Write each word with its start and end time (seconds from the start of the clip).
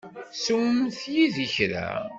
Swemt 0.43 0.99
yid-i 1.13 1.47
kra. 1.55 1.89